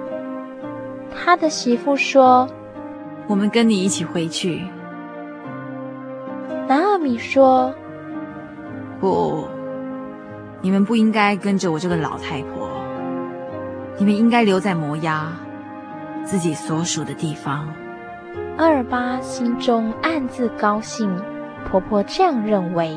[1.09, 2.47] 他的媳妇说。
[3.25, 4.63] 我们跟你一起回去。
[6.67, 7.73] 拿俄米说
[9.01, 9.47] ：“不，
[10.61, 12.69] 你们不应该跟着我这个老太婆。
[13.97, 15.31] 你们应该留在摩押，
[16.23, 17.67] 自己所属的地方。”
[18.59, 21.19] 厄尔巴心中暗自高兴，
[21.67, 22.95] 婆婆这样认为。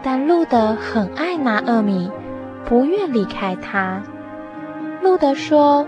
[0.00, 2.08] 但路德很爱拿二米，
[2.66, 4.02] 不愿离开他。
[5.02, 5.86] 路德说：“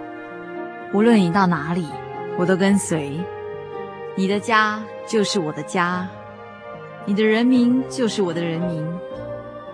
[0.95, 1.87] 无论你到哪里。”
[2.39, 3.19] 我都跟随，
[4.15, 6.07] 你的家就是我的家，
[7.05, 8.87] 你的人民就是我的人民，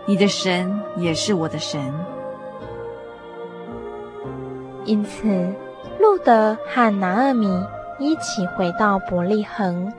[0.07, 1.92] 你的神也是我的神。
[4.86, 5.28] 因此，
[6.00, 7.46] 路德和拿尔米
[7.98, 9.92] 一起回到伯利恒。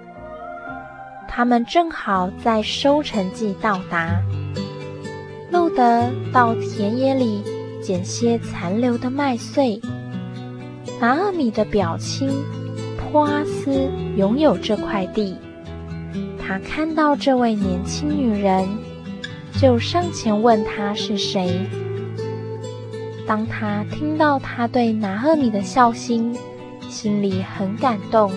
[1.27, 4.09] 他们正好在收成季到达。
[5.55, 7.41] 路得到田野里
[7.81, 9.79] 捡些残留的麦穗。
[10.99, 12.29] 拿俄米的表亲
[12.97, 15.37] 普阿斯拥有这块地，
[16.37, 18.67] 他看到这位年轻女人，
[19.61, 21.61] 就上前问她是谁。
[23.25, 26.35] 当他听到她对拿俄米的孝心，
[26.89, 28.29] 心里很感动，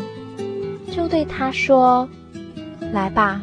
[0.93, 2.09] 就对她说
[2.95, 3.41] ：“来吧，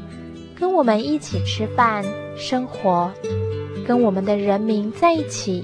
[0.58, 2.06] 跟我们一起吃饭、
[2.38, 3.12] 生活，
[3.86, 5.64] 跟我们的人民在一起，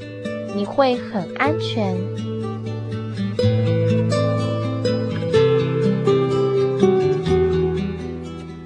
[0.56, 1.98] 你会很安全。”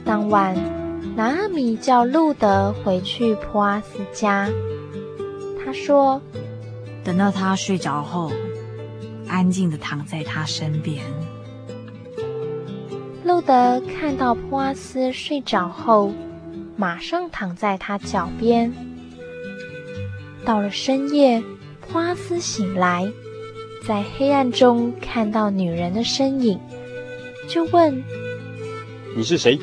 [0.04, 0.56] 当晚，
[1.16, 4.50] 拿阿米叫路德回去普阿斯家。
[5.64, 6.22] 他说
[7.04, 8.32] ：“等到他睡着后，
[9.28, 11.04] 安静的躺在他身边。”
[13.24, 16.12] 路德看到普阿斯睡着后，
[16.76, 18.72] 马上躺在他脚边。
[20.46, 21.44] 到了深夜，
[21.82, 23.12] 波阿斯醒来。
[23.86, 26.60] 在黑暗中看到女人的身影，
[27.50, 28.04] 就问
[29.18, 29.60] ：“你是谁？”“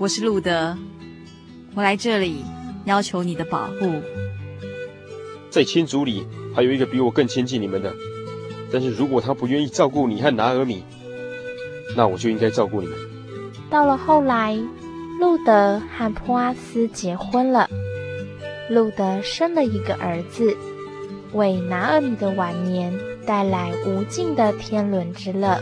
[0.00, 0.76] 我是路德，
[1.74, 2.44] 我来这里
[2.86, 4.00] 要求你的保护。
[5.50, 7.94] ”“在亲族里还有一个比我更亲近你们的，
[8.72, 10.82] 但是如果他不愿意照顾你和拿尔米，
[11.94, 12.96] 那我就应该照顾你们。”
[13.70, 14.58] 到了后来，
[15.18, 17.70] 路德和普阿斯结婚了，
[18.70, 20.56] 路德生了一个儿子。
[21.32, 22.92] 为拿俄米的晚年
[23.26, 25.58] 带来无尽的天伦之乐。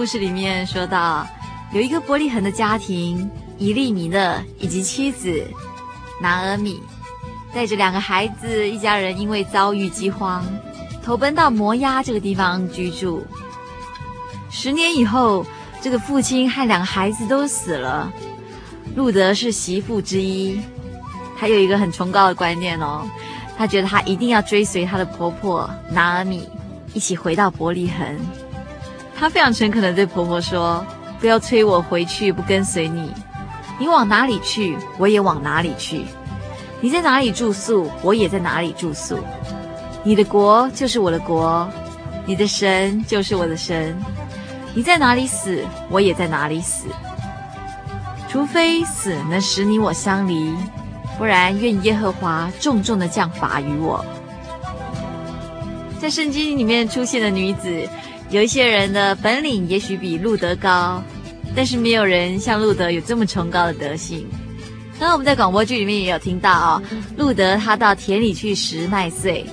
[0.00, 1.26] 故事里面说到，
[1.74, 5.46] 有一个伯利恒的家庭，以利米勒以及妻子
[6.22, 6.80] 拿俄米，
[7.52, 10.42] 带着两个孩子，一家人因为遭遇饥荒，
[11.02, 13.22] 投奔到摩押这个地方居住。
[14.48, 15.44] 十年以后，
[15.82, 18.10] 这个父亲和两个孩子都死了。
[18.96, 20.58] 路德是媳妇之一，
[21.38, 23.06] 他有一个很崇高的观念哦，
[23.54, 26.48] 他觉得他一定要追随他的婆婆拿俄米
[26.94, 28.18] 一起回到伯利恒。
[29.20, 30.82] 她非常诚恳地对婆婆说
[31.20, 33.12] ：“不要催我回去，不跟随你。
[33.78, 36.06] 你往哪里去，我也往哪里去；
[36.80, 39.18] 你在哪里住宿，我也在哪里住宿。
[40.02, 41.68] 你的国就是我的国，
[42.24, 43.94] 你的神就是我的神。
[44.72, 46.86] 你在哪里死，我也在哪里死。
[48.26, 50.56] 除非死能使你我相离，
[51.18, 54.02] 不然愿耶和华重重地降罚于我。”
[56.00, 57.86] 在圣经里面出现的女子。
[58.30, 61.02] 有一些人的本领也许比路德高，
[61.54, 64.24] 但是没有人像路德有这么崇高的德行。
[65.00, 66.82] 那我们在广播剧里面也有听到哦，
[67.16, 69.44] 路德他到田里去拾麦穗，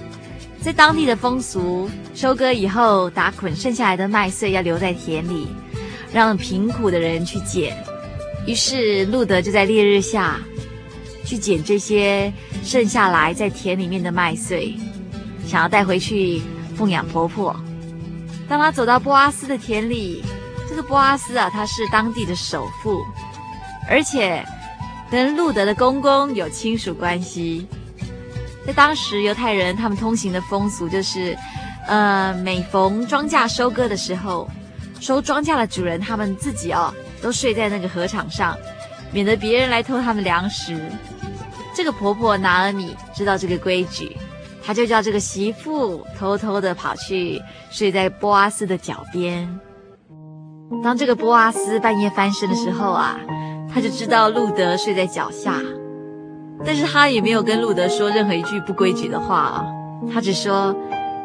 [0.62, 5.48] 在当地的风俗，收割以后打捆剩下来的麦穗要留在田里，
[6.14, 7.76] 让贫苦的人去捡。
[8.46, 10.40] 于是路德就在烈日下
[11.26, 12.32] 去捡这些
[12.64, 14.76] 剩下来在田里面的麦穗，
[15.48, 16.42] 想要带回去
[16.76, 17.56] 奉养婆婆。
[18.48, 20.24] 当他走到波阿斯的田里，
[20.70, 23.04] 这个波阿斯啊，他是当地的首富，
[23.90, 24.46] 而且。
[25.10, 27.66] 跟路德的公公有亲属关系，
[28.66, 31.34] 在当时犹太人他们通行的风俗就是，
[31.88, 34.50] 呃，每逢庄稼收割的时候，
[35.00, 38.58] 收庄稼的主人他们自己哦都睡在那个禾场上，
[39.14, 40.78] 免得别人来偷他们粮食。
[41.74, 44.18] 这个婆婆拿俄米知道这个规矩，
[44.68, 47.42] 他就叫这个媳妇偷偷的跑去
[47.72, 49.48] 睡在波阿斯的脚边。
[50.84, 53.18] 当这个波阿斯半夜翻身的时候啊。
[53.70, 55.62] 他就知道路德睡在脚下，
[56.66, 59.68] 但是他也没有跟路德说任何一句不规矩的话啊。
[60.12, 60.74] 他只说：“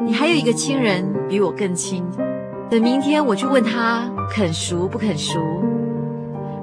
[0.05, 2.05] 你还有一个亲人比我更亲，
[2.69, 5.39] 等明天我去问他肯赎不肯赎。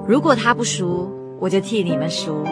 [0.07, 2.43] 如果他不熟，我就替你们赎。”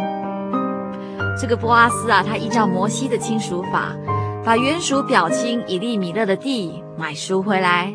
[1.40, 3.96] 这个波阿斯啊，他依照摩西的亲属法，
[4.44, 7.94] 把原属表亲以利米勒的地买赎回来，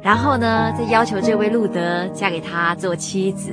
[0.00, 3.50] 然后呢，再要求这位路德嫁给他做妻子。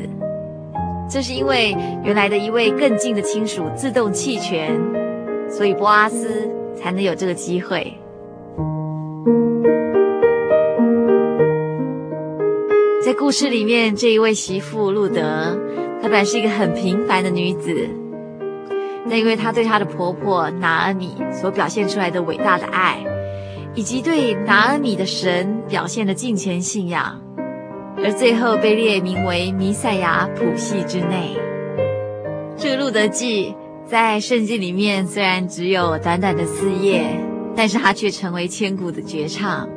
[1.10, 4.80] 这是因为原来的一位更近的亲属自动弃权，
[5.50, 7.94] 所以波阿斯才能有这个机会。
[13.04, 15.58] 在故事里面，这一位媳妇路德，
[16.02, 17.88] 她本来是一个很平凡的女子，
[19.10, 23.03] 但因为她对她的婆婆拿尔米所表现出来的伟大的爱，
[23.74, 27.22] 以及对拿尔米的神表现的敬虔信仰。
[27.97, 31.38] 而最后被列名为弥赛亚谱系之内。
[32.58, 33.56] 这个《路德记》
[33.89, 37.06] 在圣经里面虽然只有短短的四页，
[37.56, 39.68] 但是它却成为千古的绝唱，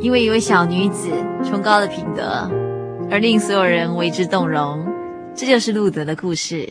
[0.00, 1.10] 因为一位小女子
[1.44, 2.48] 崇高的品德，
[3.10, 4.86] 而令所有人为之动容。
[5.34, 6.68] 这就是路德的故事。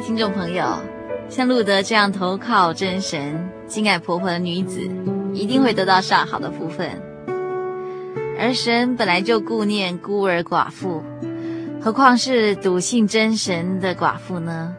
[0.00, 0.64] 听众朋友，
[1.28, 4.80] 像路德这样投靠真神、敬爱婆婆的女子，
[5.34, 6.90] 一定会得到上好的福分。
[8.38, 11.02] 而神本来就顾念孤儿寡妇，
[11.82, 14.74] 何况是笃信真神的寡妇呢？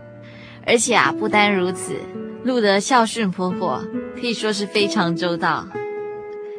[0.66, 1.94] 而且啊，不单如此，
[2.44, 3.84] 路德孝顺婆婆，
[4.20, 5.68] 可以说是非常周到。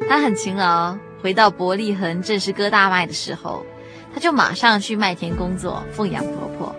[0.07, 3.65] 她很勤劳，回到伯利恒正是割大麦的时候，
[4.13, 6.73] 她就马上去麦田工作，奉养婆婆。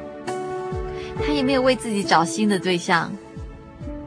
[1.35, 3.13] 也没有为自己找新的对象，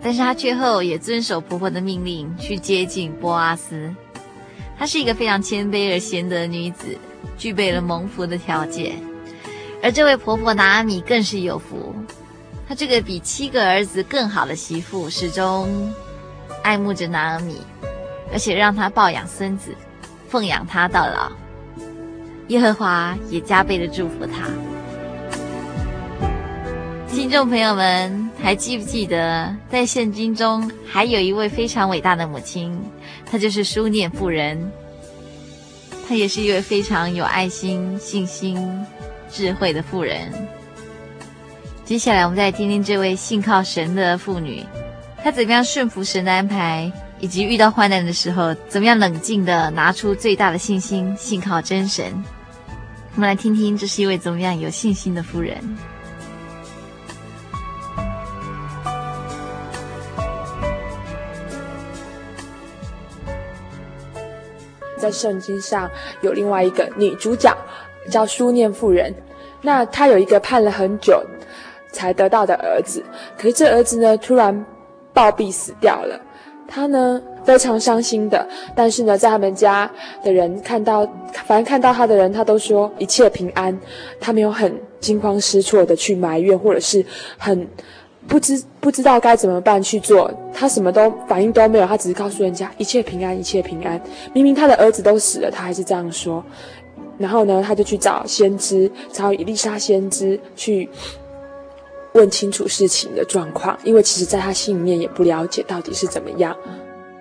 [0.02, 3.94] 但是他最后也遵守婆婆的命令去接近波阿斯。
[4.80, 6.98] 她是一个非常谦卑而贤德的女子，
[7.36, 8.96] 具备了蒙福的条件。
[9.82, 11.96] 而这位婆婆拿阿米更是有福，
[12.68, 15.92] 她这个比七个儿子更好的媳妇，始终
[16.64, 17.58] 爱慕着拿阿米，
[18.32, 19.72] 而且让她抱养孙子，
[20.28, 21.32] 奉养她到老。
[22.50, 24.48] 耶和华也加倍的祝福她。
[27.18, 32.80] 听众朋友们，还记不记得在圣经中还有一位非常伟大的母亲，
[33.26, 34.72] 她就是书念妇人。
[36.08, 38.86] 她也是一位非常有爱心、信心、
[39.32, 40.32] 智慧的妇人。
[41.84, 44.64] 接下来，我们再听听这位信靠神的妇女，
[45.24, 52.14] 她怎么样顺服神的安排，以及遇到患难的时候，怎么样冷静地拿出最大的信心，信靠真神。
[53.16, 55.58] 我们来听听，这是一位怎么样有信心的妇人。
[65.08, 65.90] 在圣经上
[66.20, 67.56] 有另外一个女主角，
[68.12, 69.14] 叫苏念妇人。
[69.62, 71.24] 那她有一个盼了很久
[71.94, 73.02] 才得到的儿子，
[73.38, 74.66] 可是这儿子呢，突然
[75.14, 76.20] 暴毙死掉了。
[76.68, 78.46] 她呢非常伤心的，
[78.76, 79.90] 但是呢，在他们家
[80.22, 81.08] 的人看到，
[81.46, 83.80] 反正看到她的人，她都说一切平安。
[84.20, 87.06] 她没有很惊慌失措的去埋怨，或者是
[87.38, 87.66] 很。
[88.28, 94.00] 不知不知道该怎么办去做，他什么都反应都没有，他只是告诉人家一切平安，一切平安。
[94.34, 96.44] 明明他的儿子都死了，他还是这样说。
[97.18, 100.88] 然后呢，他就去找先知，找以利沙先知去
[102.14, 106.56] 问清楚事情的状况，因为其实在他心里面也不了解到底是怎么样。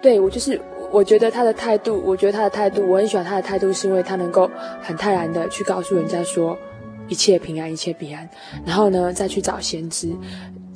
[0.03, 4.51] 对，我就是，我觉得他的态度，我觉得他的态度，我很喜欢他的态度，是因为他能够
[4.83, 6.59] 很泰然的去告诉人家说，
[7.09, 8.29] 一切平安，一切平安。
[8.67, 10.11] 然后呢，再去找先知。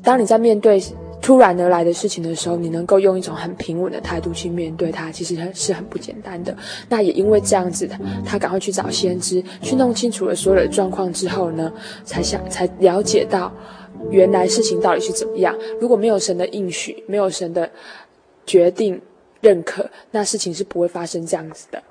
[0.03, 0.83] 当你在面对
[1.21, 6.57] 突然而来的事情的时候，你能够用一种很平稳的态度去面对它，其实是很不简单的。
[6.89, 7.89] 那也因为这样子，
[8.25, 11.71] 他赶快去找先知，去弄清楚了所有的状况之后呢，
[12.05, 13.53] 才想才了解到
[14.11, 15.55] 原来事情到底是怎么样。
[15.79, 17.71] 如果没有神的应许，没有神的
[18.47, 18.99] 决定
[19.43, 21.83] 认可，那事情是不会发生这样子的。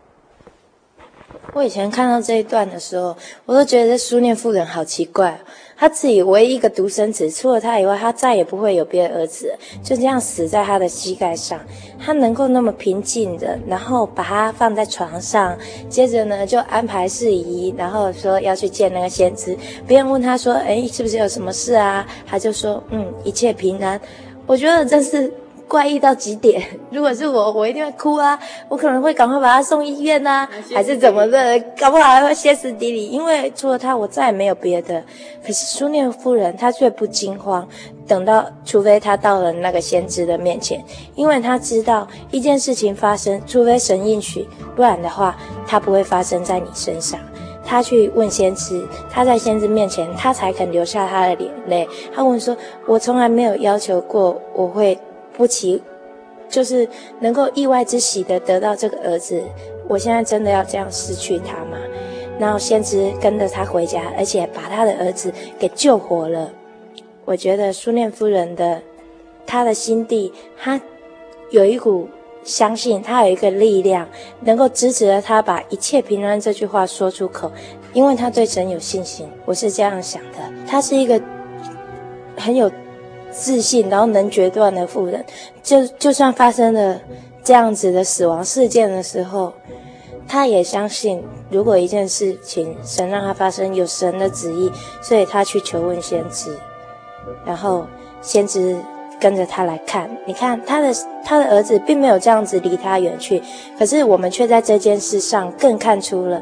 [1.53, 5.39] 我以前看到这一段的时候，我都觉得这书念妇人好奇怪。
[5.79, 11.57] 他自己唯一一个独生子，除了他以外，他再也不会有别的儿子，就这样死在他的膝盖上。
[11.97, 15.57] 他能够那么平静的，然后把他放在床上，
[15.87, 19.57] 接着呢就安排事宜，然后说要去见那个先知。
[19.87, 23.97] 别人问他说：“哎，是不是有什么事啊？”他就说：“嗯，一切平安。”
[24.45, 25.31] 我觉得这是。
[25.69, 26.61] 怪异到极点！
[26.89, 28.37] 如果是我，我一定会哭啊！
[28.67, 31.57] 我可能会赶快把他送医院啊，还是怎么的？
[31.79, 35.01] 搞不好还会歇斯底里，因为除了他，我再也没有别的。
[35.41, 37.65] 可是苏念夫人她却不惊慌，
[38.07, 47.19] 等到除非她到了那个先知的面前，因为她知道一件事情发生，除非神应许，不然的话，它不会发生在你身上。
[47.63, 51.87] 他去问先知，他在先知面前，他才肯流下他的眼泪。
[52.11, 52.57] 他问说
[52.87, 54.97] ：“我从来没有要求过，我会。”
[55.39, 55.81] 不期，
[56.49, 56.85] 就是
[57.21, 59.41] 能够意外之喜的得到这个儿子。
[59.87, 61.77] 我现在真的要这样失去他吗？
[62.37, 66.51] 然后先知跟着他回家，而且把他的儿子给救活了。
[67.23, 68.81] 我觉得苏念夫人的
[69.47, 70.81] 他的心地，他
[71.51, 72.09] 有一股
[72.43, 74.05] 相信，他有一个力量，
[74.41, 77.49] 能够支持着他把一切平安这句话说出口，
[77.93, 79.25] 因为他对神有信心。
[79.45, 81.21] 我是这样想的，他是一个
[82.35, 82.69] 很有。
[83.39, 85.23] 自信，然后能决断的妇人，
[85.63, 86.99] 就就算发生了
[87.43, 89.53] 这样子的死亡事件的时候，
[90.27, 94.69] 他也相信，如果一件事情神让他发生，有神的旨意，
[95.01, 96.55] 所以他去求问先知，
[97.45, 97.87] 然后
[98.21, 98.77] 先知
[99.19, 103.41] 跟着他来看，你看他的他的儿子并没有这样子离他远去，
[103.77, 106.41] 可是我们却在这件事上更看出了。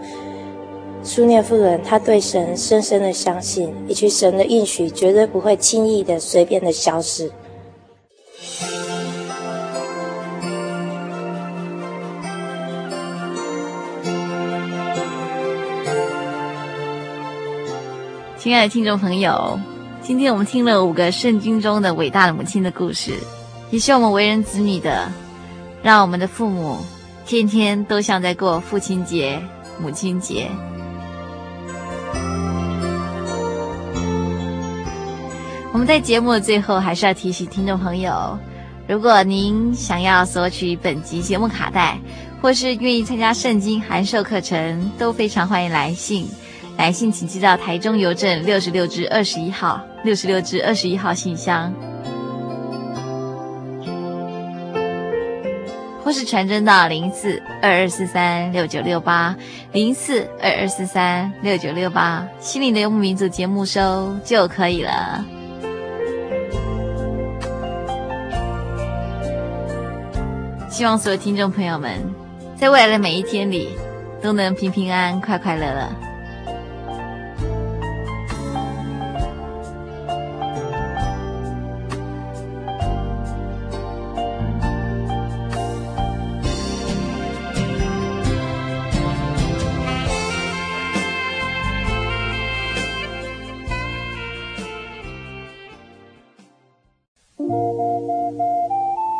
[1.07, 7.31] 苏念妇人，她对神深深的相信，以及神的应许绝对不会轻易的、随便的消失。
[18.37, 19.57] 亲爱的听众朋友，
[20.01, 23.13] 今天我们听了五个圣经中的伟大的母亲的故事，
[23.71, 25.09] 也希望我们为人子女的，
[25.81, 26.77] 让我们的父母
[27.25, 29.41] 天天都像在过父亲节、
[29.81, 30.49] 母亲节。
[35.73, 38.37] 我们在节目的最后还是要提醒听众朋友，
[38.87, 41.99] 如果您想要索取本集节目卡带，
[42.41, 46.27] 或是愿意参加圣经函授课程，都非常欢迎来信。
[46.77, 51.73] 来信请寄到台中邮政六十六支二十一号六十六支二十一号信箱，
[56.03, 59.35] 或是传真到零四二二四三六九六八
[59.71, 65.25] 零四二二四三六九六八，心灵的游牧民族节目收就可以了。
[70.77, 71.99] 希望所有听众朋友们，
[72.55, 73.69] 在未来的每一天里，
[74.21, 76.06] 都能平平安安、快快乐乐。